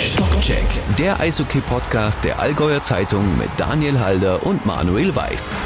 [0.00, 0.64] Stockcheck,
[0.98, 5.58] der Eishockey-Podcast der Allgäuer Zeitung mit Daniel Halder und Manuel Weiß.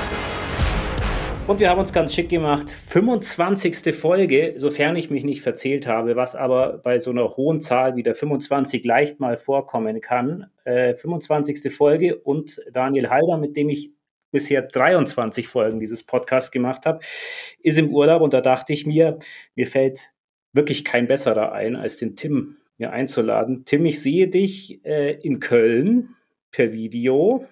[1.46, 2.68] Und wir haben uns ganz schick gemacht.
[2.68, 3.94] 25.
[3.94, 8.02] Folge, sofern ich mich nicht verzählt habe, was aber bei so einer hohen Zahl wie
[8.02, 10.50] der 25 leicht mal vorkommen kann.
[10.64, 11.72] Äh, 25.
[11.72, 13.92] Folge und Daniel Halder, mit dem ich
[14.32, 16.98] bisher 23 Folgen dieses Podcasts gemacht habe,
[17.60, 19.20] ist im Urlaub und da dachte ich mir,
[19.54, 20.10] mir fällt
[20.52, 23.64] wirklich kein besserer ein, als den Tim mir einzuladen.
[23.64, 26.16] Tim, ich sehe dich äh, in Köln
[26.50, 27.46] per Video.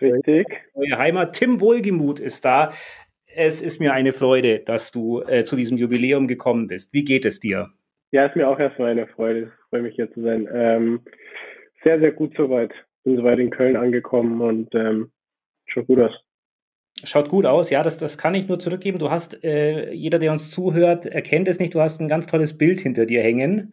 [0.00, 0.46] Richtig.
[0.74, 1.34] Neue Heimat.
[1.34, 2.72] Tim Wohlgemuth ist da.
[3.26, 6.92] Es ist mir eine Freude, dass du äh, zu diesem Jubiläum gekommen bist.
[6.92, 7.70] Wie geht es dir?
[8.10, 9.40] Ja, ist mir auch erstmal eine Freude.
[9.42, 10.48] Ich freue mich hier zu sein.
[10.52, 11.00] Ähm,
[11.84, 12.72] sehr, sehr gut soweit.
[13.04, 15.10] Bin soweit in Köln angekommen und ähm,
[15.66, 16.12] schaut gut aus.
[17.04, 18.98] Schaut gut aus, ja, das, das kann ich nur zurückgeben.
[18.98, 22.58] Du hast, äh, jeder, der uns zuhört, erkennt es nicht, du hast ein ganz tolles
[22.58, 23.72] Bild hinter dir hängen.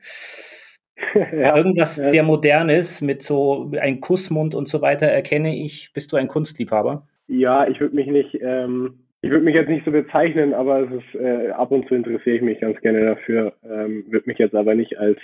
[1.15, 2.09] ja, Irgendwas ja.
[2.09, 5.91] sehr Modernes mit so einem Kussmund und so weiter erkenne ich.
[5.93, 7.07] Bist du ein Kunstliebhaber?
[7.27, 10.91] Ja, ich würde mich nicht, ähm, ich würde mich jetzt nicht so bezeichnen, aber es
[10.91, 13.53] ist, äh, ab und zu interessiere ich mich ganz gerne dafür.
[13.63, 15.17] Ähm, würde mich jetzt aber nicht als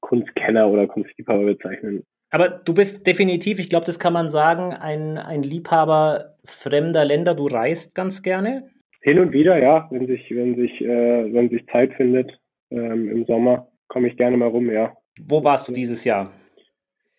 [0.00, 2.04] Kunstkenner oder Kunstliebhaber bezeichnen.
[2.30, 7.34] Aber du bist definitiv, ich glaube, das kann man sagen, ein, ein Liebhaber fremder Länder.
[7.34, 8.68] Du reist ganz gerne?
[9.00, 9.86] Hin und wieder, ja.
[9.90, 12.38] Wenn sich, wenn sich, äh, wenn sich Zeit findet
[12.70, 14.96] ähm, im Sommer, komme ich gerne mal rum, ja.
[15.18, 16.32] Wo warst du dieses Jahr?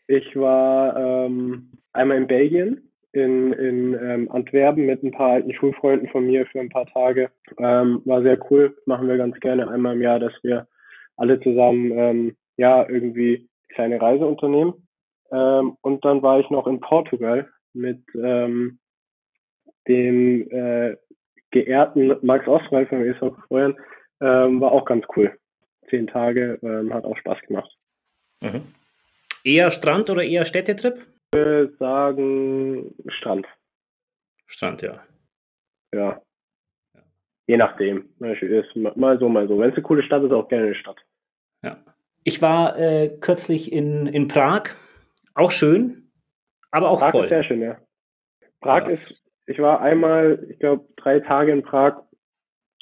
[0.08, 6.08] Ich war ähm, einmal in Belgien, in, in ähm, Antwerpen mit ein paar alten Schulfreunden
[6.10, 7.32] von mir für ein paar Tage.
[7.58, 8.78] Ähm, war sehr cool.
[8.86, 10.68] Machen wir ganz gerne einmal im Jahr, dass wir
[11.18, 14.88] alle zusammen ähm, ja irgendwie kleine Reise unternehmen.
[15.32, 18.80] Ähm, und dann war ich noch in Portugal mit ähm,
[19.88, 20.96] dem äh,
[21.52, 23.76] geehrten Max Ostwald von ESOP Freuern.
[24.22, 25.36] Ähm, war auch ganz cool.
[25.90, 26.60] Zehn Tage,
[26.92, 27.72] hat auch Spaß gemacht.
[28.42, 28.74] Mhm.
[29.44, 30.96] Eher Strand oder eher Städtetrip?
[31.32, 33.48] Ich würde sagen Strand.
[34.46, 35.04] Strand, ja.
[35.94, 36.22] Ja.
[37.48, 38.10] Je nachdem.
[38.20, 39.58] Ist mal so, mal so.
[39.60, 40.98] Wenn es eine coole Stadt ist, auch gerne eine Stadt.
[41.64, 41.78] Ja.
[42.24, 44.76] Ich war äh, kürzlich in, in Prag.
[45.34, 46.12] Auch schön,
[46.72, 47.26] aber auch Prag voll.
[47.26, 47.78] ist sehr schön, ja.
[48.60, 48.96] Prag ja.
[48.96, 52.02] ist, ich war einmal, ich glaube, drei Tage in Prag.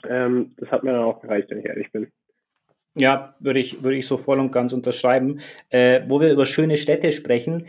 [0.08, 2.12] Ähm, das hat mir dann auch gereicht, wenn ich ehrlich bin.
[2.98, 5.40] Ja, würde ich, würde ich so voll und ganz unterschreiben.
[5.70, 7.68] Äh, wo wir über schöne Städte sprechen.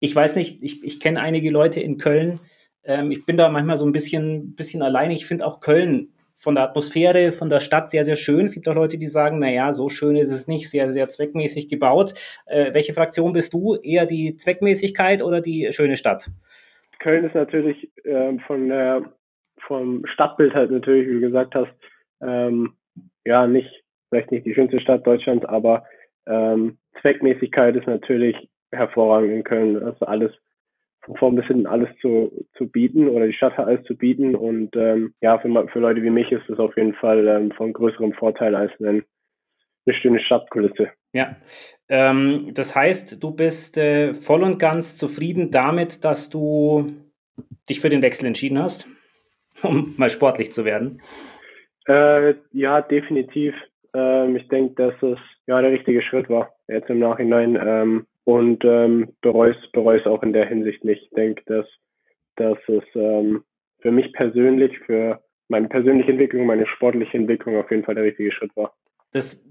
[0.00, 2.40] Ich weiß nicht, ich, ich kenne einige Leute in Köln.
[2.84, 5.14] Ähm, ich bin da manchmal so ein bisschen, bisschen alleine.
[5.14, 8.46] Ich finde auch Köln von der Atmosphäre, von der Stadt sehr, sehr schön.
[8.46, 11.68] Es gibt auch Leute, die sagen, naja, so schön ist es nicht, sehr, sehr zweckmäßig
[11.68, 12.14] gebaut.
[12.46, 13.76] Äh, welche Fraktion bist du?
[13.76, 16.30] Eher die Zweckmäßigkeit oder die schöne Stadt?
[16.98, 19.12] Köln ist natürlich äh, von der,
[19.66, 21.72] vom Stadtbild halt natürlich, wie du gesagt hast,
[22.20, 22.74] ähm,
[23.24, 23.81] ja, nicht
[24.12, 25.84] vielleicht nicht die schönste Stadt Deutschlands, aber
[26.26, 28.36] ähm, Zweckmäßigkeit ist natürlich
[28.70, 29.82] hervorragend in Köln.
[29.82, 30.32] Also alles
[31.04, 34.36] von vorn bis hinten alles zu, zu bieten oder die Stadt hat alles zu bieten
[34.36, 37.72] und ähm, ja, für, für Leute wie mich ist das auf jeden Fall ähm, von
[37.72, 39.02] größerem Vorteil als ein,
[39.86, 40.90] eine schöne Stadtkulisse.
[41.12, 41.36] Ja,
[41.88, 46.92] ähm, das heißt, du bist äh, voll und ganz zufrieden damit, dass du
[47.68, 48.86] dich für den Wechsel entschieden hast,
[49.62, 51.02] um mal sportlich zu werden?
[51.88, 53.54] Äh, ja, definitiv.
[53.94, 57.58] Ähm, ich denke, dass es ja der richtige Schritt war, jetzt im Nachhinein.
[57.60, 61.02] Ähm, und ähm, bereue es auch in der Hinsicht nicht.
[61.02, 61.66] Ich denke, dass,
[62.36, 63.42] dass es ähm,
[63.80, 68.32] für mich persönlich, für meine persönliche Entwicklung, meine sportliche Entwicklung auf jeden Fall der richtige
[68.32, 68.72] Schritt war.
[69.12, 69.44] Das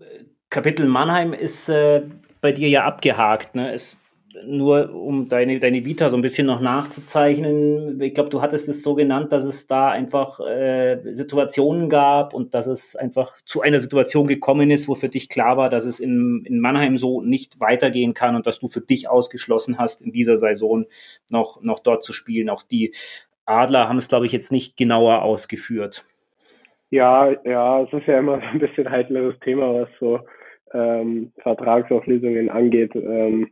[0.49, 2.03] Kapitel Mannheim ist äh,
[2.41, 3.55] bei dir ja abgehakt.
[3.55, 3.73] Ne?
[3.73, 4.00] Es
[4.45, 8.83] nur um deine, deine Vita so ein bisschen noch nachzuzeichnen, ich glaube, du hattest es
[8.83, 13.79] so genannt, dass es da einfach äh, Situationen gab und dass es einfach zu einer
[13.79, 17.59] Situation gekommen ist, wo für dich klar war, dass es in, in Mannheim so nicht
[17.59, 20.85] weitergehen kann und dass du für dich ausgeschlossen hast, in dieser Saison
[21.29, 22.49] noch, noch dort zu spielen.
[22.49, 22.93] Auch die
[23.45, 26.05] Adler haben es, glaube ich, jetzt nicht genauer ausgeführt.
[26.89, 30.19] Ja, ja, es ist ja immer ein bisschen heitleres Thema, was so
[30.73, 32.95] ähm, Vertragsauflösungen angeht.
[32.95, 33.49] Ähm,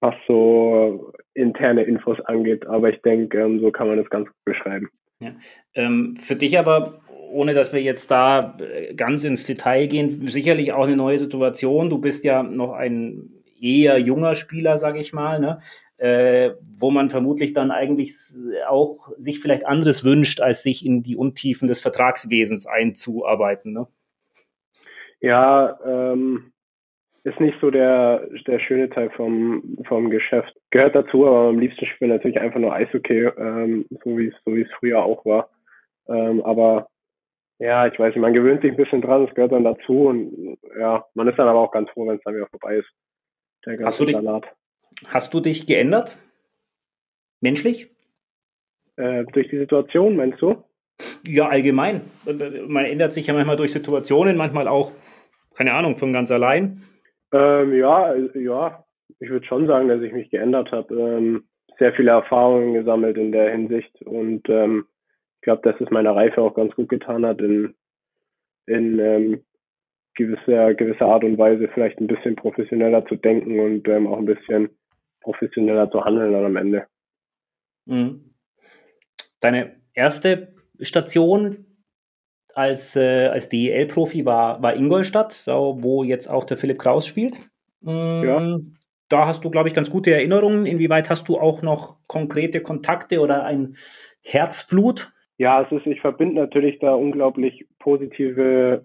[0.00, 2.66] was so interne Infos angeht.
[2.66, 4.88] Aber ich denke, ähm, so kann man das ganz gut beschreiben.
[5.20, 5.32] Ja.
[5.74, 7.00] Ähm, für dich aber,
[7.30, 11.90] ohne dass wir jetzt da äh, ganz ins Detail gehen, sicherlich auch eine neue Situation.
[11.90, 15.58] Du bist ja noch ein eher junger Spieler, sage ich mal, ne?
[15.98, 18.12] Äh, wo man vermutlich dann eigentlich
[18.68, 23.72] auch sich vielleicht anderes wünscht, als sich in die Untiefen des Vertragswesens einzuarbeiten.
[23.72, 23.86] Ne?
[25.22, 26.52] Ja, ähm,
[27.26, 30.54] ist nicht so der, der schöne Teil vom, vom Geschäft.
[30.70, 34.54] Gehört dazu, aber am liebsten spielen natürlich einfach nur Eishockey, ähm, so wie es so
[34.54, 35.50] es früher auch war.
[36.08, 36.88] Ähm, aber
[37.58, 40.56] ja, ich weiß nicht, man gewöhnt sich ein bisschen dran, es gehört dann dazu und
[40.78, 42.88] ja, man ist dann aber auch ganz froh, wenn es dann wieder vorbei ist.
[43.64, 44.46] der ganze hast du dich, Salat.
[45.06, 46.16] Hast du dich geändert?
[47.40, 47.90] Menschlich?
[48.94, 50.62] Äh, durch die Situation, meinst du?
[51.26, 52.02] Ja, allgemein.
[52.68, 54.92] Man ändert sich ja manchmal durch Situationen, manchmal auch,
[55.56, 56.84] keine Ahnung, von ganz allein.
[57.32, 58.84] Ähm, ja, ja,
[59.18, 60.94] ich würde schon sagen, dass ich mich geändert habe.
[60.94, 61.44] Ähm,
[61.78, 64.86] sehr viele Erfahrungen gesammelt in der Hinsicht und ähm,
[65.36, 67.74] ich glaube, dass es meiner Reife auch ganz gut getan hat, in,
[68.66, 69.44] in ähm,
[70.14, 74.24] gewisser, gewisser Art und Weise vielleicht ein bisschen professioneller zu denken und ähm, auch ein
[74.24, 74.70] bisschen
[75.20, 76.86] professioneller zu handeln dann am Ende.
[77.84, 78.34] Mhm.
[79.40, 81.66] Deine erste Station
[82.56, 87.34] als, äh, als DEL-Profi war, war Ingolstadt, wo jetzt auch der Philipp Kraus spielt.
[87.82, 88.22] Mhm.
[88.24, 88.58] Ja.
[89.08, 90.64] Da hast du, glaube ich, ganz gute Erinnerungen.
[90.64, 93.74] Inwieweit hast du auch noch konkrete Kontakte oder ein
[94.22, 95.12] Herzblut?
[95.36, 98.84] Ja, es ist, ich verbinde natürlich da unglaublich positive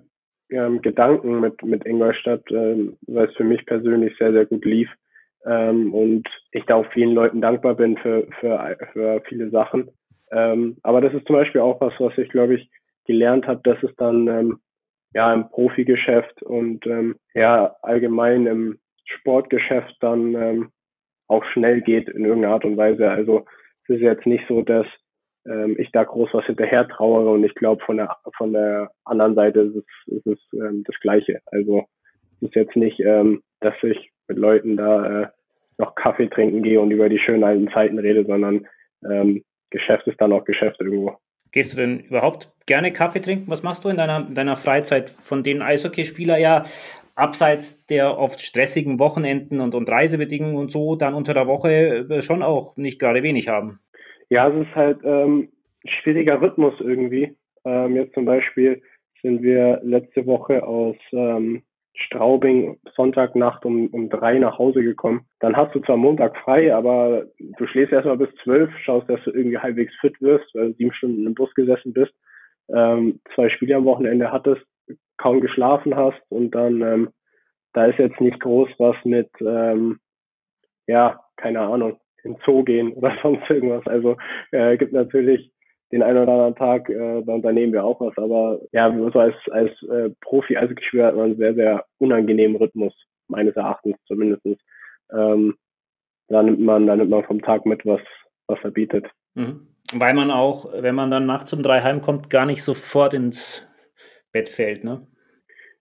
[0.49, 4.89] ähm, Gedanken mit, mit Ingolstadt, ähm, weil es für mich persönlich sehr, sehr gut lief.
[5.45, 9.89] Ähm, und ich da auch vielen Leuten dankbar bin für, für, für viele Sachen.
[10.31, 12.69] Ähm, aber das ist zum Beispiel auch was, was ich, glaube ich,
[13.05, 14.59] gelernt habe, dass es dann ähm,
[15.13, 20.71] ja im Profigeschäft und ähm, ja allgemein im Sportgeschäft dann ähm,
[21.27, 23.09] auch schnell geht in irgendeiner Art und Weise.
[23.09, 23.45] Also
[23.83, 24.85] es ist jetzt nicht so, dass
[25.45, 29.35] ähm, ich da groß was hinterher trauere und ich glaube von der von der anderen
[29.35, 31.39] Seite ist es, ist es ähm, das Gleiche.
[31.47, 31.85] Also
[32.41, 35.27] es ist jetzt nicht, ähm, dass ich mit Leuten da äh,
[35.77, 38.67] noch Kaffee trinken gehe und über die schönen alten Zeiten rede, sondern
[39.03, 41.17] ähm, Geschäft ist dann auch Geschäft irgendwo.
[41.51, 43.49] Gehst du denn überhaupt gerne Kaffee trinken?
[43.51, 46.63] Was machst du in deiner, deiner Freizeit, von denen Eishockeyspieler ja
[47.15, 52.21] abseits der oft stressigen Wochenenden und, und Reisebedingungen und so dann unter der Woche äh,
[52.21, 53.79] schon auch nicht gerade wenig haben?
[54.29, 55.49] Ja, es ist halt ähm,
[55.85, 57.35] schwieriger Rhythmus irgendwie.
[57.65, 58.81] Ähm, jetzt zum Beispiel
[59.21, 61.63] sind wir letzte Woche aus ähm,
[61.93, 65.25] Straubing Sonntagnacht um, um drei nach Hause gekommen.
[65.39, 69.31] Dann hast du zwar Montag frei, aber du schläfst erstmal bis zwölf, schaust, dass du
[69.31, 72.13] irgendwie halbwegs fit wirst, weil du sieben Stunden im Bus gesessen bist,
[72.73, 74.61] ähm, zwei Spiele am Wochenende hattest,
[75.17, 77.09] kaum geschlafen hast und dann, ähm,
[77.73, 79.99] da ist jetzt nicht groß was mit, ähm,
[80.87, 83.85] ja, keine Ahnung, in Zoo gehen oder sonst irgendwas.
[83.87, 84.17] Also
[84.51, 85.51] äh, gibt natürlich
[85.91, 89.35] den einen oder anderen Tag, äh, da unternehmen wir auch was, aber ja, so als,
[89.51, 92.93] als äh, Profi, also Geschwür hat man einen sehr, sehr unangenehmen Rhythmus,
[93.27, 94.45] meines Erachtens zumindest.
[95.13, 95.55] Ähm,
[96.27, 98.01] da nimmt man, da nimmt man vom Tag mit, was,
[98.47, 99.07] was er bietet.
[99.33, 99.67] Mhm.
[99.93, 103.67] Weil man auch, wenn man dann nachts um drei heimkommt, gar nicht sofort ins
[104.31, 105.07] Bett fällt, ne?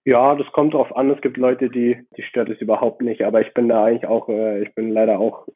[0.03, 1.11] Ja, das kommt drauf an.
[1.11, 3.21] Es gibt Leute, die, die stört es überhaupt nicht.
[3.21, 5.47] Aber ich bin da eigentlich auch, äh, ich bin leider auch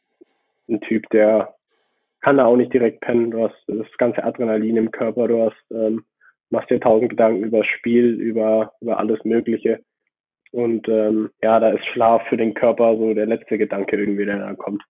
[0.70, 1.55] ein Typ, der
[2.26, 3.30] kann da auch nicht direkt pennen.
[3.30, 6.06] Du hast das ganze Adrenalin im Körper, du hast, ähm,
[6.50, 9.82] machst dir tausend Gedanken über das Spiel, über, über alles Mögliche.
[10.52, 14.40] Und ähm, ja, da ist Schlaf für den Körper so der letzte Gedanke irgendwie, der
[14.40, 14.82] da kommt.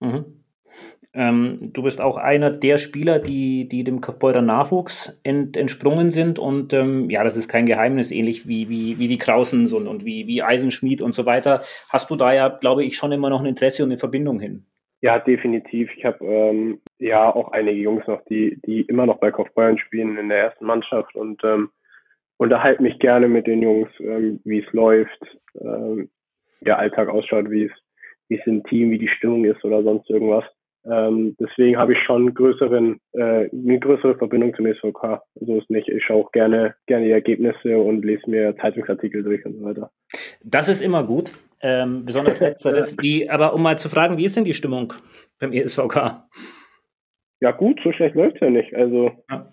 [0.00, 0.44] Mhm.
[1.14, 6.38] Ähm, du bist auch einer der Spieler, die, die dem Kaufbeurer Nachwuchs ent, entsprungen sind.
[6.38, 10.04] Und ähm, ja, das ist kein Geheimnis, ähnlich wie, wie, wie die Krausens und, und
[10.04, 11.62] wie, wie Eisenschmied und so weiter.
[11.88, 14.66] Hast du da ja, glaube ich, schon immer noch ein Interesse und eine Verbindung hin?
[15.02, 15.90] Ja, definitiv.
[15.96, 20.18] Ich habe ähm, ja auch einige Jungs noch, die, die immer noch bei Kaufbeuren spielen
[20.18, 21.70] in der ersten Mannschaft und ähm,
[22.36, 26.10] unterhalte mich gerne mit den Jungs, ähm, wie es läuft, ähm,
[26.60, 27.72] der Alltag ausschaut, wie es,
[28.28, 30.44] wie es im Team, wie die Stimmung ist oder sonst irgendwas.
[30.84, 35.22] Ähm, deswegen habe ich schon größeren, äh, eine größere Verbindung zum SVK.
[35.34, 35.88] So ist nicht.
[35.88, 39.90] Ich schaue auch gerne, gerne die Ergebnisse und lese mir Zeitungsartikel durch und so weiter.
[40.42, 42.96] Das ist immer gut, ähm, besonders letzteres.
[43.00, 44.94] Wie, aber um mal zu fragen, wie ist denn die Stimmung
[45.38, 46.24] beim ESVK?
[47.40, 48.74] Ja gut, so schlecht läuft es ja nicht.
[48.74, 49.46] Also ja.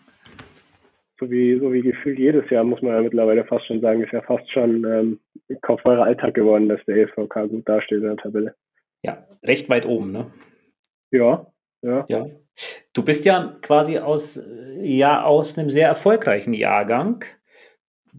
[1.20, 4.12] so wie so wie gefühlt jedes Jahr muss man ja mittlerweile fast schon sagen, ist
[4.12, 5.20] ja fast schon ähm,
[5.62, 8.56] Kaufbeurer Alltag geworden, dass der ESVK gut dasteht in der Tabelle.
[9.03, 10.32] Ja, recht weit oben, ne?
[11.12, 11.48] Ja,
[11.82, 12.06] ja.
[12.10, 12.25] ja.
[12.94, 14.44] Du bist ja quasi aus,
[14.82, 17.24] ja, aus einem sehr erfolgreichen Jahrgang,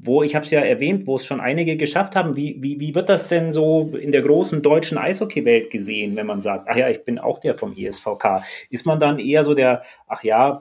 [0.00, 2.36] wo, ich habe es ja erwähnt, wo es schon einige geschafft haben.
[2.36, 6.40] Wie, wie, wie wird das denn so in der großen deutschen Eishockeywelt gesehen, wenn man
[6.40, 8.42] sagt, ach ja, ich bin auch der vom ESVK?
[8.70, 10.60] Ist man dann eher so der, ach ja,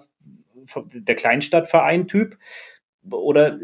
[0.93, 2.37] der Kleinstadtverein-Typ?
[3.09, 3.59] Oder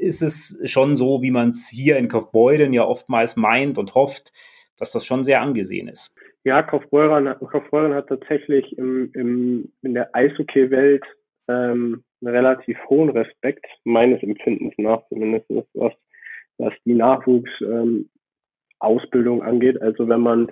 [0.00, 4.32] ist es schon so, wie man es hier in Kaufbeuren ja oftmals meint und hofft,
[4.78, 6.12] dass das schon sehr angesehen ist?
[6.44, 11.04] Ja, Kaufbeuren, Kaufbeuren hat tatsächlich im, im, in der Eishockey-Welt
[11.48, 15.92] ähm, einen relativ hohen Respekt, meines Empfindens nach zumindest, was,
[16.58, 19.80] was die Nachwuchsausbildung ähm, angeht.
[19.80, 20.50] Also wenn man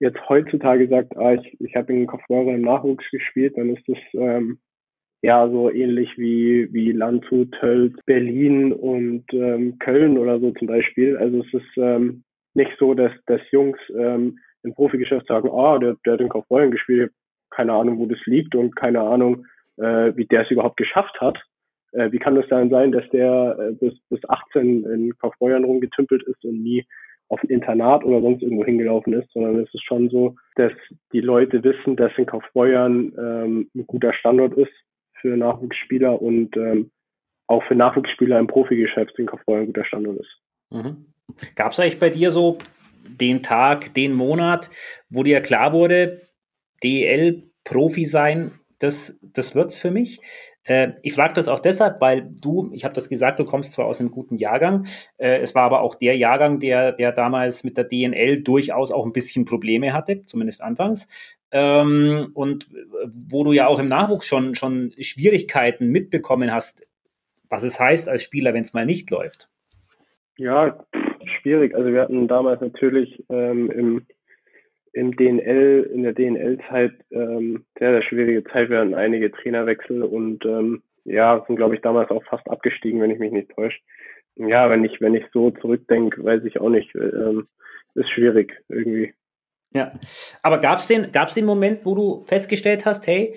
[0.00, 3.98] jetzt heutzutage sagt, ah, ich, ich habe in Kaufbeuren im Nachwuchs gespielt, dann ist das
[4.14, 4.58] ähm,
[5.22, 11.16] ja so ähnlich wie, wie Landshut, Tölz, Berlin und ähm, Köln oder so zum Beispiel.
[11.16, 12.22] Also es ist ähm,
[12.54, 16.70] nicht so, dass, dass Jungs ähm, im Profigeschäft sagen, ah, der, der hat in Kaufbeuren
[16.70, 17.12] gespielt,
[17.50, 19.46] keine Ahnung, wo das liegt und keine Ahnung,
[19.78, 21.38] äh, wie der es überhaupt geschafft hat.
[21.92, 26.22] Äh, wie kann das dann sein, dass der äh, bis, bis 18 in Kaufbeuren rumgetümpelt
[26.24, 26.86] ist und nie
[27.28, 30.72] auf ein Internat oder sonst irgendwo hingelaufen ist, sondern es ist schon so, dass
[31.12, 34.72] die Leute wissen, dass in Kaufbeuern ähm, ein guter Standort ist
[35.20, 36.90] für Nachwuchsspieler und ähm,
[37.46, 40.40] auch für Nachwuchsspieler im Profigeschäft in Kaufbeuern ein guter Standort ist.
[40.70, 41.06] Mhm.
[41.54, 42.58] Gab es eigentlich bei dir so
[43.04, 44.70] den Tag, den Monat,
[45.10, 46.22] wo dir klar wurde,
[46.82, 50.20] DEL-Profi sein, das, das es für mich?
[50.64, 53.86] Äh, ich frage das auch deshalb, weil du, ich habe das gesagt, du kommst zwar
[53.86, 57.76] aus einem guten Jahrgang, äh, es war aber auch der Jahrgang, der, der damals mit
[57.76, 61.08] der DNL durchaus auch ein bisschen Probleme hatte, zumindest anfangs.
[61.50, 62.68] Ähm, und
[63.30, 66.86] wo du ja auch im Nachwuchs schon, schon Schwierigkeiten mitbekommen hast,
[67.48, 69.48] was es heißt als Spieler, wenn es mal nicht läuft.
[70.36, 70.84] Ja,
[71.40, 71.74] schwierig.
[71.74, 74.06] Also wir hatten damals natürlich ähm, im,
[74.98, 78.68] im DNL, in der DNL-Zeit ähm, sehr, sehr schwierige Zeit.
[78.68, 83.12] Wir hatten einige Trainerwechsel und ähm, ja, sind glaube ich damals auch fast abgestiegen, wenn
[83.12, 83.78] ich mich nicht täusche.
[84.34, 86.92] Ja, wenn ich, wenn ich so zurückdenke, weiß ich auch nicht.
[86.96, 87.46] Ähm,
[87.94, 89.14] ist schwierig irgendwie.
[89.72, 89.92] Ja.
[90.42, 93.34] Aber gab es den, gab's den Moment, wo du festgestellt hast, hey,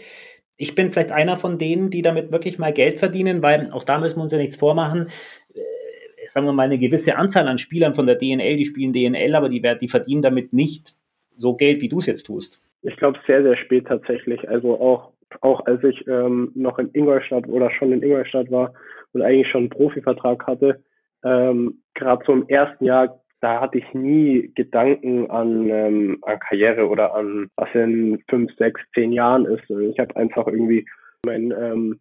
[0.58, 4.00] ich bin vielleicht einer von denen, die damit wirklich mal Geld verdienen, weil auch da
[4.00, 5.08] müssen wir uns ja nichts vormachen.
[5.54, 9.36] Äh, sagen wir mal, eine gewisse Anzahl an Spielern von der DNL, die spielen DNL,
[9.36, 10.96] aber die, die verdienen damit nicht
[11.42, 12.62] so Geld, wie du es jetzt tust.
[12.84, 14.48] Ich glaube, sehr, sehr spät tatsächlich.
[14.50, 18.74] Also auch, auch als ich ähm, noch in Ingolstadt oder schon in Ingolstadt war
[19.14, 20.84] und eigentlich schon einen Profivertrag hatte,
[21.24, 26.88] ähm, gerade so im ersten Jahr da hatte ich nie Gedanken an, ähm, an Karriere
[26.88, 29.68] oder an was in fünf, sechs, zehn Jahren ist.
[29.68, 30.88] Ich habe einfach irgendwie
[31.26, 32.00] mein ähm,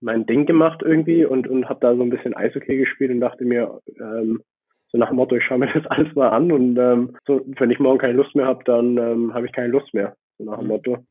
[0.00, 3.44] mein Ding gemacht irgendwie und und habe da so ein bisschen Eishockey gespielt und dachte
[3.44, 4.42] mir ähm,
[4.92, 7.70] so nach dem Motto, ich schaue mir das alles mal an und ähm, so, wenn
[7.70, 10.14] ich morgen keine Lust mehr habe, dann ähm, habe ich keine Lust mehr.
[10.38, 10.68] So nach dem mhm.
[10.68, 11.06] Motto.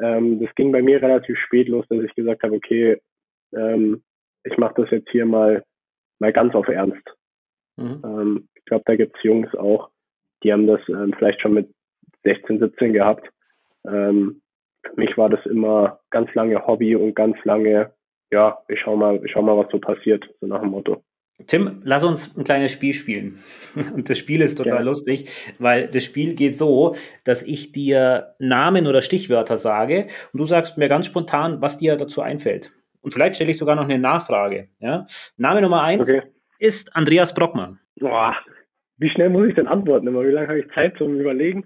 [0.00, 3.00] Ähm, das ging bei mir relativ spät los, dass ich gesagt habe, okay,
[3.52, 4.02] ähm,
[4.44, 5.64] ich mache das jetzt hier mal
[6.20, 7.06] mal ganz auf Ernst.
[7.76, 8.02] Mhm.
[8.04, 9.90] Ähm, ich glaube, da gibt es Jungs auch,
[10.42, 11.68] die haben das ähm, vielleicht schon mit
[12.22, 13.28] 16, 17 gehabt.
[13.86, 14.40] Ähm,
[14.82, 17.92] für mich war das immer ganz lange Hobby und ganz lange,
[18.30, 21.02] ja, ich schau mal, ich schau mal, was so passiert, so nach dem Motto.
[21.46, 23.40] Tim, lass uns ein kleines Spiel spielen.
[23.94, 24.80] Und das Spiel ist total ja.
[24.80, 30.46] lustig, weil das Spiel geht so, dass ich dir Namen oder Stichwörter sage und du
[30.46, 32.72] sagst mir ganz spontan, was dir dazu einfällt.
[33.00, 34.68] Und vielleicht stelle ich sogar noch eine Nachfrage.
[34.78, 35.06] Ja?
[35.36, 36.22] Name Nummer eins okay.
[36.58, 37.80] ist Andreas Brockmann.
[37.96, 38.34] Boah,
[38.96, 40.22] wie schnell muss ich denn antworten immer?
[40.22, 41.64] Wie lange habe ich Zeit zum Überlegen?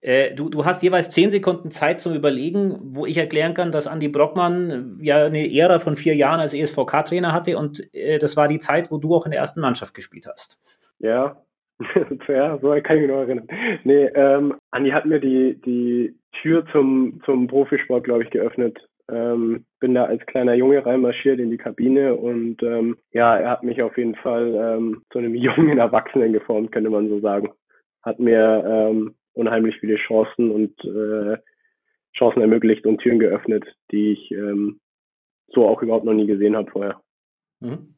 [0.00, 3.86] Äh, du, du hast jeweils zehn Sekunden Zeit zum Überlegen, wo ich erklären kann, dass
[3.86, 8.48] Andi Brockmann ja eine Ära von vier Jahren als ESVK-Trainer hatte und äh, das war
[8.48, 10.58] die Zeit, wo du auch in der ersten Mannschaft gespielt hast.
[10.98, 11.36] Ja,
[12.28, 13.48] ja so kann ich mich noch erinnern.
[13.84, 18.78] Nee, ähm, Andi hat mir die, die Tür zum, zum Profisport, glaube ich, geöffnet.
[19.10, 23.62] Ähm, bin da als kleiner Junge reinmarschiert in die Kabine und ähm, ja, er hat
[23.62, 27.50] mich auf jeden Fall ähm, zu einem jungen Erwachsenen geformt, könnte man so sagen.
[28.02, 31.38] Hat mir ähm, unheimlich viele Chancen und äh,
[32.16, 34.80] Chancen ermöglicht und Türen geöffnet, die ich ähm,
[35.48, 37.02] so auch überhaupt noch nie gesehen habe vorher.
[37.60, 37.94] Mhm.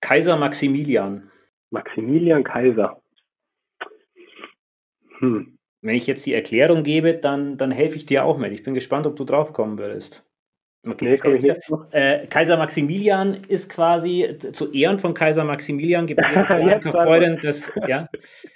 [0.00, 1.30] Kaiser Maximilian.
[1.70, 3.02] Maximilian Kaiser.
[5.18, 5.58] Hm.
[5.82, 8.52] Wenn ich jetzt die Erklärung gebe, dann, dann helfe ich dir auch mit.
[8.52, 10.24] Ich bin gespannt, ob du drauf kommen würdest.
[10.88, 16.48] Okay, nee, ich äh, Kaiser Maximilian ist quasi zu Ehren von Kaiser Maximilian gibt es
[17.42, 18.08] das, ja,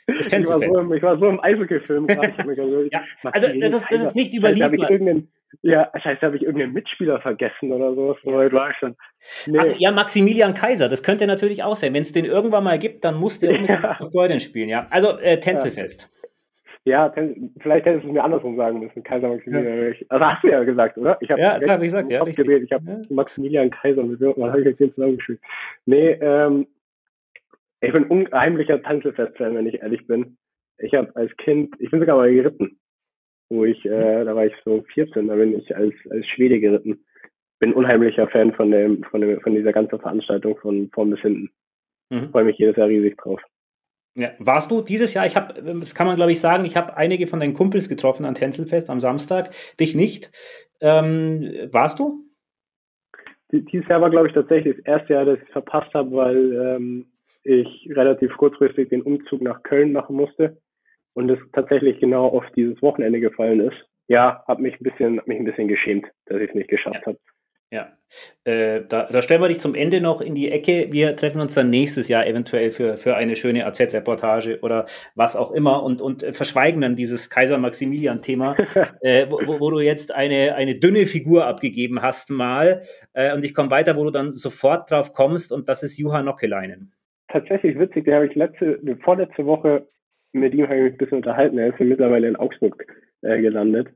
[0.06, 0.26] das.
[0.32, 4.34] Ich war so, ich war so im Eishockey-Film ja, Also das ist, das ist nicht
[4.34, 4.74] überliefert.
[5.62, 8.16] Ja, das heißt, da habe ich irgendeinen Mitspieler vergessen oder so.
[8.24, 8.96] So weit war ich schon.
[9.46, 9.58] Nee.
[9.58, 11.92] Ach, ja, Maximilian Kaiser, das könnte natürlich auch sein.
[11.92, 13.90] Wenn es den irgendwann mal gibt, dann muss der ja.
[13.90, 14.86] auf Kaufbeuren spielen, ja.
[14.90, 16.02] Also äh, Tänzelfest.
[16.02, 16.19] Ja.
[16.84, 17.12] Ja,
[17.58, 19.92] vielleicht hättest du es mir andersrum sagen müssen, Kaiser Maximilian.
[19.92, 20.06] Ja.
[20.08, 21.18] Also hast du ja gesagt, oder?
[21.20, 22.24] Ich habe ja, das habe ich gesagt, ja.
[22.24, 22.62] Gewählt.
[22.64, 23.00] Ich habe ja.
[23.10, 25.42] Maximilian Kaiser mit Wirtmann, habe ich jetzt zusammengeschrieben.
[25.84, 26.66] Nee, ähm,
[27.82, 30.38] ich bin unheimlicher Tanzelfest-Fan, wenn ich ehrlich bin.
[30.78, 32.78] Ich habe als Kind, ich bin sogar mal geritten,
[33.50, 37.04] wo ich, äh, da war ich so 14, da bin ich als, als Schwede geritten.
[37.58, 41.50] Bin unheimlicher Fan von dem, von dem, von dieser ganzen Veranstaltung von vorn bis hinten.
[42.08, 42.30] Mhm.
[42.30, 43.40] Freue mich jedes Jahr riesig drauf.
[44.16, 46.96] Ja, warst du dieses Jahr, ich habe, das kann man glaube ich sagen, ich habe
[46.96, 50.30] einige von deinen Kumpels getroffen an Tänzelfest am Samstag, dich nicht.
[50.80, 52.24] Ähm, warst du?
[53.52, 57.06] Dieses Jahr war glaube ich tatsächlich das erste Jahr, das ich verpasst habe, weil ähm,
[57.44, 60.58] ich relativ kurzfristig den Umzug nach Köln machen musste
[61.14, 63.76] und es tatsächlich genau auf dieses Wochenende gefallen ist.
[64.08, 67.06] Ja, habe mich ein bisschen, mich ein bisschen geschämt, dass ich es nicht geschafft ja.
[67.06, 67.18] habe.
[67.72, 67.92] Ja,
[68.42, 70.88] äh, da, da, stellen wir dich zum Ende noch in die Ecke.
[70.90, 75.52] Wir treffen uns dann nächstes Jahr eventuell für, für eine schöne AZ-Reportage oder was auch
[75.52, 78.56] immer und, und verschweigen dann dieses Kaiser Maximilian-Thema,
[79.02, 82.82] äh, wo, wo, du jetzt eine, eine dünne Figur abgegeben hast mal.
[83.12, 86.24] Äh, und ich komme weiter, wo du dann sofort drauf kommst und das ist Juha
[86.24, 86.92] Nockeleinen.
[87.28, 89.86] Tatsächlich witzig, den habe ich letzte, vorletzte Woche
[90.32, 91.58] mit ihm habe ich mich ein bisschen unterhalten.
[91.58, 92.84] Er ist ja mittlerweile in Augsburg
[93.22, 93.88] äh, gelandet.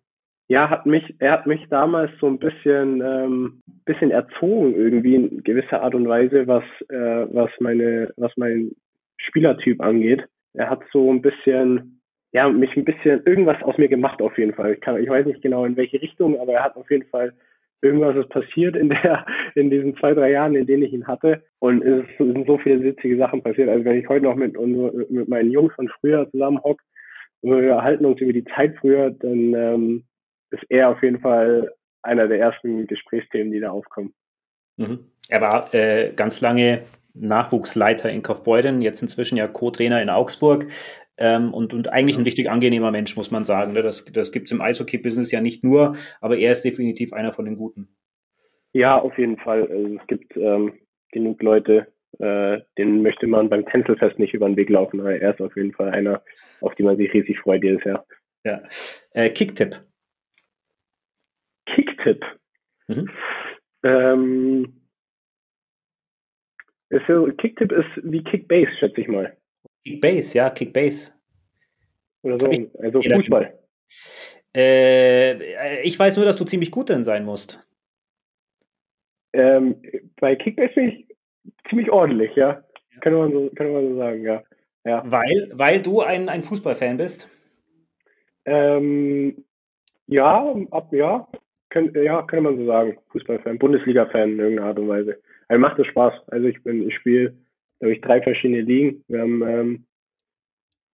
[0.48, 5.42] Ja, hat mich, er hat mich damals so ein bisschen, ähm, bisschen erzogen irgendwie in
[5.42, 8.72] gewisser Art und Weise, was, äh, was meine, was mein
[9.16, 10.24] Spielertyp angeht.
[10.52, 12.00] Er hat so ein bisschen,
[12.32, 14.74] ja, mich ein bisschen irgendwas aus mir gemacht auf jeden Fall.
[14.74, 17.32] Ich kann, ich weiß nicht genau in welche Richtung, aber er hat auf jeden Fall
[17.84, 19.24] irgendwas ist passiert in der,
[19.54, 21.42] in diesen zwei, drei Jahren, in denen ich ihn hatte.
[21.58, 23.68] Und es sind so viele witzige Sachen passiert.
[23.68, 26.80] Also wenn ich heute noch mit, mit meinen Jungs von früher zusammen hock
[27.42, 30.04] und wir erhalten uns über die Zeit früher, dann ähm,
[30.54, 34.14] ist er auf jeden Fall einer der ersten Gesprächsthemen, die da aufkommen.
[34.76, 35.10] Mhm.
[35.28, 36.82] Er war äh, ganz lange
[37.14, 40.66] Nachwuchsleiter in Kaufbeuren, jetzt inzwischen ja Co-Trainer in Augsburg
[41.16, 43.72] ähm, und, und eigentlich ein richtig angenehmer Mensch, muss man sagen.
[43.72, 43.82] Ne?
[43.82, 47.44] Das, das gibt es im Eishockey-Business ja nicht nur, aber er ist definitiv einer von
[47.44, 47.88] den Guten.
[48.72, 49.62] Ja, auf jeden Fall.
[49.62, 50.74] Also es gibt ähm,
[51.12, 51.86] genug Leute,
[52.18, 55.56] äh, denen möchte man beim Tänzelfest nicht über den Weg laufen, aber er ist auf
[55.56, 56.22] jeden Fall einer,
[56.60, 58.04] auf den man sich riesig freut jedes Jahr.
[58.44, 58.62] Ja.
[59.12, 59.80] Äh, Kicktipp.
[62.04, 62.24] Kicktipp.
[62.88, 63.10] Mhm.
[63.82, 64.80] Ähm,
[66.90, 69.36] ist so, Kicktipp ist wie Kickbase, schätze ich mal.
[69.84, 71.12] Kickbase, ja, Kickbase.
[72.22, 73.58] Oder so, also Fußball.
[74.56, 77.60] Äh, ich weiß nur, dass du ziemlich gut drin sein musst.
[79.32, 79.82] Ähm,
[80.20, 81.16] bei Kickbase bin ich
[81.68, 82.64] ziemlich ordentlich, ja.
[82.92, 83.00] ja.
[83.00, 84.42] Kann, man so, kann man so sagen, ja.
[84.84, 85.02] ja.
[85.04, 87.28] Weil, weil du ein, ein Fußballfan bist?
[88.46, 89.44] Ähm,
[90.06, 91.28] ja, ab, ja,
[91.74, 92.96] Kön ja, könnte man so sagen.
[93.10, 95.18] Fußballfan, Bundesliga-Fan in irgendeiner Art und Weise.
[95.48, 96.14] Also macht es Spaß.
[96.28, 97.34] Also ich bin, ich spiele,
[97.80, 99.04] glaube ich, drei verschiedene Ligen.
[99.08, 99.86] Wir haben ähm,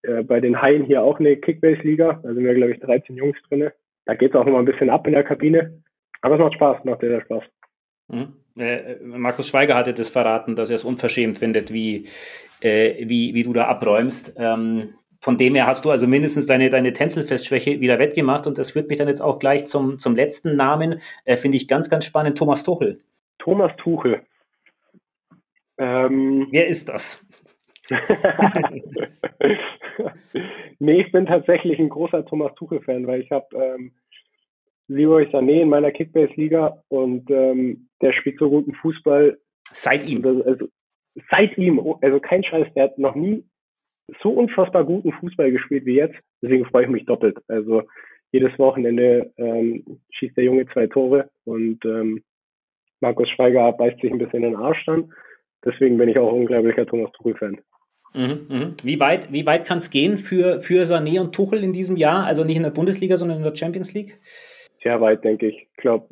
[0.02, 2.20] äh, bei den Haien hier auch eine Kickbase-Liga.
[2.22, 3.68] Da sind wir, glaube ich, 13 Jungs drin.
[4.06, 5.82] Da geht es auch mal ein bisschen ab in der Kabine.
[6.22, 7.44] Aber es macht Spaß, macht sehr Spaß.
[8.08, 8.32] Mhm.
[8.56, 12.08] Äh, Markus Schweiger hatte das verraten, dass er es unverschämt findet, wie,
[12.62, 14.34] äh, wie, wie du da abräumst.
[14.38, 18.70] Ähm, von dem her hast du also mindestens deine, deine Tänzelfestschwäche wieder wettgemacht und das
[18.70, 21.00] führt mich dann jetzt auch gleich zum, zum letzten Namen.
[21.24, 22.98] Äh, Finde ich ganz, ganz spannend, Thomas Tuchel.
[23.38, 24.22] Thomas Tuchel.
[25.76, 27.22] Ähm, Wer ist das?
[30.78, 33.92] nee, ich bin tatsächlich ein großer Thomas Tuchel-Fan, weil ich habe ähm,
[34.88, 39.38] Leroy Sané in meiner Kickbase-Liga und ähm, der spielt so guten Fußball.
[39.72, 40.24] Seit ihm.
[40.24, 40.68] Also, also,
[41.30, 43.44] seit ihm, also kein Scheiß, der hat noch nie
[44.22, 46.16] so unfassbar guten Fußball gespielt wie jetzt.
[46.42, 47.38] Deswegen freue ich mich doppelt.
[47.48, 47.82] Also
[48.32, 52.22] jedes Wochenende ähm, schießt der Junge zwei Tore und ähm,
[53.00, 55.12] Markus Schweiger beißt sich ein bisschen in den Arsch dann.
[55.64, 57.60] Deswegen bin ich auch ein unglaublicher Thomas Tuchel-Fan.
[58.14, 58.72] Mhm, mh.
[58.82, 62.24] Wie weit, wie weit kann es gehen für, für Sané und Tuchel in diesem Jahr?
[62.26, 64.18] Also nicht in der Bundesliga, sondern in der Champions League?
[64.82, 65.68] Sehr weit, denke ich.
[65.70, 66.08] Ich glaube,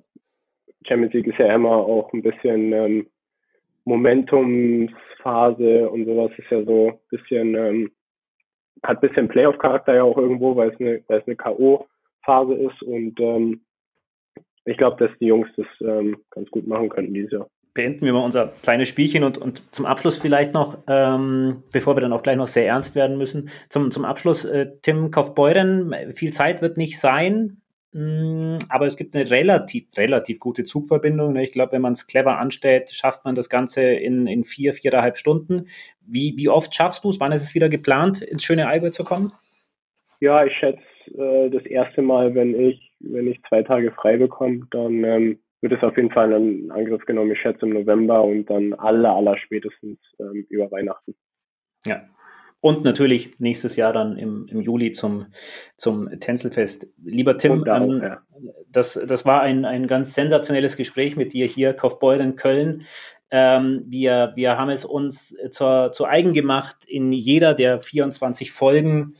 [0.87, 3.07] Champions League ist ja immer auch ein bisschen ähm,
[5.24, 7.90] Momentumsphase und sowas ist ja so ein bisschen, ähm,
[8.83, 12.83] hat ein bisschen Playoff-Charakter ja auch irgendwo, weil es eine, weil es eine K.O.-Phase ist
[12.83, 13.61] und ähm,
[14.64, 17.48] ich glaube, dass die Jungs das ähm, ganz gut machen könnten dieses Jahr.
[17.74, 22.00] Beenden wir mal unser kleines Spielchen und, und zum Abschluss vielleicht noch, ähm, bevor wir
[22.00, 26.33] dann auch gleich noch sehr ernst werden müssen, zum, zum Abschluss, äh, Tim Kaufbeuren, viel
[26.33, 27.62] Zeit wird nicht sein.
[27.92, 31.33] Mm, aber es gibt eine relativ, relativ gute Zugverbindung.
[31.33, 31.44] Ne?
[31.44, 35.16] Ich glaube, wenn man es clever anstellt, schafft man das Ganze in, in vier, viereinhalb
[35.16, 35.66] Stunden.
[36.07, 37.20] Wie, wie oft schaffst du es?
[37.20, 39.33] Wann ist es wieder geplant, ins schöne Allgäu zu kommen?
[40.20, 40.83] Ja, ich schätze
[41.16, 45.72] äh, das erste Mal, wenn ich, wenn ich zwei Tage frei bekomme, dann ähm, wird
[45.72, 47.33] es auf jeden Fall in Angriff genommen.
[47.33, 51.14] Ich schätze im November und dann aller, aller spätestens ähm, über Weihnachten.
[51.85, 52.03] Ja,
[52.61, 55.27] und natürlich nächstes Jahr dann im, im Juli zum,
[55.77, 56.88] zum Tänzelfest.
[57.05, 58.21] Lieber Tim, ähm, ja.
[58.71, 62.83] das, das war ein, ein ganz sensationelles Gespräch mit dir hier, Kaufbeuren Köln.
[63.31, 69.14] Ähm, wir, wir haben es uns zur, zu eigen gemacht, in jeder der 24 Folgen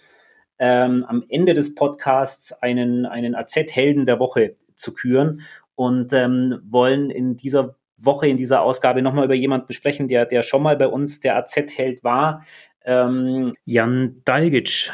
[0.59, 5.43] ähm, am Ende des Podcasts einen, einen AZ-Helden der Woche zu küren
[5.77, 10.43] und ähm, wollen in dieser Woche, in dieser Ausgabe nochmal über jemanden sprechen, der, der
[10.43, 12.45] schon mal bei uns der AZ-Held war,
[12.89, 14.91] ähm, Jan Dalgic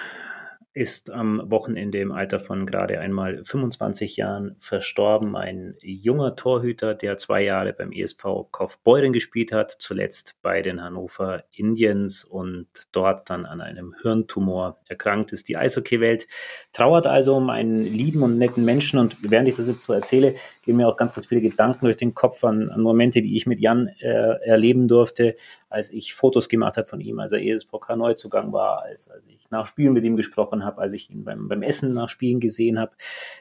[0.75, 5.37] ist am Wochenende im Alter von gerade einmal 25 Jahren verstorben.
[5.37, 11.45] Ein junger Torhüter, der zwei Jahre beim ESV Kaufbeuren gespielt hat, zuletzt bei den Hannover
[11.55, 15.49] Indians und dort dann an einem Hirntumor erkrankt ist.
[15.49, 16.27] Die Eishockey-Welt
[16.73, 20.35] trauert also um einen lieben und netten Menschen und während ich das jetzt so erzähle,
[20.65, 23.47] gehen mir auch ganz, ganz viele Gedanken durch den Kopf an, an Momente, die ich
[23.47, 25.37] mit Jan äh, erleben durfte,
[25.69, 29.51] als ich Fotos gemacht habe von ihm, als er ESVK Neuzugang war, als, als ich
[29.51, 32.79] nach Spielen mit ihm gesprochen habe, als ich ihn beim, beim Essen nach Spielen gesehen
[32.79, 32.93] habe.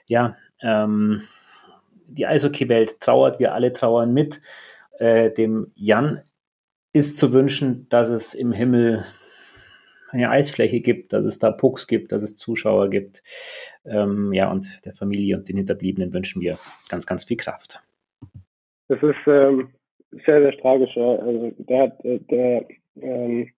[0.05, 1.21] Ja, ähm,
[2.07, 4.41] die Eishockey-Welt trauert, wir alle trauern mit.
[4.99, 6.21] Äh, dem Jan
[6.93, 9.03] ist zu wünschen, dass es im Himmel
[10.11, 13.23] eine Eisfläche gibt, dass es da Pucks gibt, dass es Zuschauer gibt.
[13.83, 16.59] Ähm, ja, und der Familie und den Hinterbliebenen wünschen wir
[16.89, 17.81] ganz, ganz viel Kraft.
[18.89, 19.69] Das ist ähm,
[20.25, 20.95] sehr, sehr tragisch.
[20.95, 22.67] Also der hat, äh, der,
[23.01, 23.51] ähm,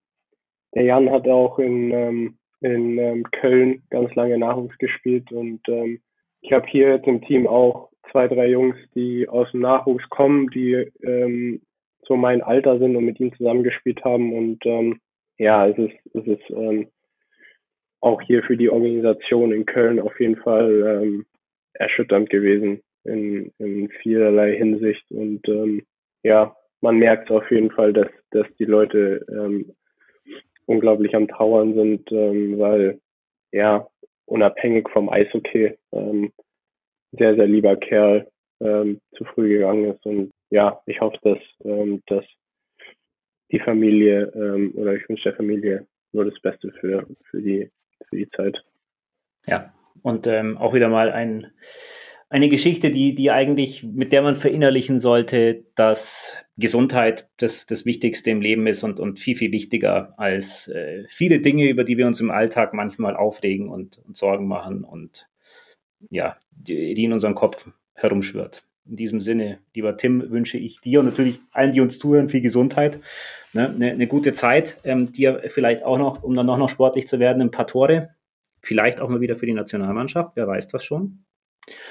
[0.74, 6.00] der Jan hat auch in, ähm, in ähm, Köln ganz lange Nachwuchs gespielt und ähm,
[6.40, 10.48] ich habe hier jetzt im Team auch zwei, drei Jungs, die aus dem Nachwuchs kommen,
[10.50, 11.62] die ähm,
[12.06, 15.00] so mein Alter sind und mit ihm zusammengespielt haben und ähm,
[15.38, 16.88] ja, es ist, es ist ähm,
[18.00, 21.26] auch hier für die Organisation in Köln auf jeden Fall ähm,
[21.74, 25.82] erschütternd gewesen in, in vielerlei Hinsicht und ähm,
[26.22, 29.72] ja, man merkt auf jeden Fall, dass, dass die Leute ähm,
[30.66, 33.00] unglaublich am Trauern sind, ähm, weil
[33.52, 33.88] ja,
[34.26, 36.32] unabhängig vom Eishockey, ähm,
[37.12, 38.28] sehr, sehr lieber Kerl
[38.60, 40.04] ähm, zu früh gegangen ist.
[40.04, 42.24] Und ja, ich hoffe, dass, ähm, dass
[43.50, 47.70] die Familie ähm, oder ich wünsche der Familie nur das Beste für, für, die,
[48.08, 48.62] für die Zeit.
[49.46, 51.52] Ja, und ähm, auch wieder mal ein
[52.28, 58.30] eine Geschichte, die, die eigentlich, mit der man verinnerlichen sollte, dass Gesundheit das, das Wichtigste
[58.30, 62.06] im Leben ist und, und viel, viel wichtiger als äh, viele Dinge, über die wir
[62.06, 65.28] uns im Alltag manchmal aufregen und, und Sorgen machen und
[66.10, 68.64] ja, die, die in unserem Kopf herumschwirrt.
[68.88, 72.40] In diesem Sinne, lieber Tim, wünsche ich dir und natürlich allen, die uns zuhören, viel
[72.40, 73.00] Gesundheit,
[73.52, 77.08] ne, eine, eine gute Zeit, ähm, dir vielleicht auch noch, um dann auch noch sportlich
[77.08, 78.15] zu werden, ein paar Tore,
[78.66, 81.24] vielleicht auch mal wieder für die Nationalmannschaft, wer weiß das schon.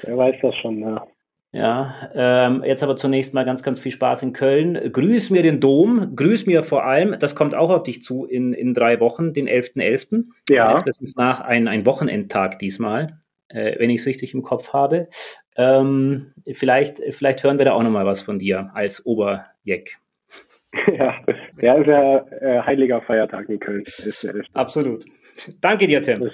[0.04, 1.06] Wer weiß das schon, ja.
[1.52, 4.92] Ja, ähm, jetzt aber zunächst mal ganz, ganz viel Spaß in Köln.
[4.92, 8.52] Grüß mir den Dom, grüß mir vor allem, das kommt auch auf dich zu in,
[8.52, 9.76] in drei Wochen, den 11.11.
[9.76, 10.24] .11.
[10.50, 10.82] Ja.
[10.84, 15.08] Das ist nach ein, ein Wochenendtag diesmal, äh, wenn ich es richtig im Kopf habe.
[15.56, 19.98] Ähm, vielleicht, vielleicht hören wir da auch nochmal was von dir als Oberjeck.
[20.98, 21.16] Ja,
[21.58, 23.84] der ist ja äh, heiliger Feiertag in Köln.
[24.52, 25.06] Absolut.
[25.60, 26.30] Danke dir, Tim.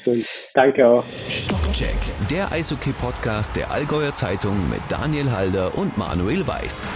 [0.54, 1.04] Danke auch.
[1.28, 1.96] Stockcheck,
[2.30, 6.88] der Eishockey-Podcast der Allgäuer Zeitung mit Daniel Halder und Manuel Weiß.